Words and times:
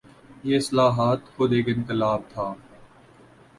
یہ 0.43 0.57
اصلاحات 0.57 1.19
خود 1.35 1.53
ایک 1.53 1.69
انقلاب 1.69 2.21
تھا۔ 2.29 2.53